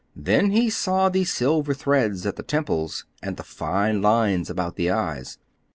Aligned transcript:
Then 0.15 0.49
he 0.49 0.71
saw 0.71 1.09
the 1.09 1.25
silver 1.25 1.75
threads 1.75 2.25
at 2.25 2.35
the 2.35 2.41
temples, 2.41 3.05
and 3.21 3.37
the 3.37 3.43
fine 3.43 4.01
lines 4.01 4.49
about 4.49 4.75
the 4.75 4.89
eyes. 4.89 5.37